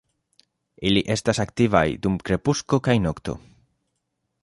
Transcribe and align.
Ili 0.91 1.03
estas 1.17 1.41
aktivaj 1.45 1.83
dum 2.07 2.17
krepusko 2.31 2.83
kaj 2.89 2.99
nokto. 3.09 3.41